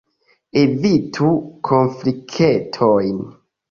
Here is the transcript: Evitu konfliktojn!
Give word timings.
Evitu 0.61 1.29
konfliktojn! 1.71 3.19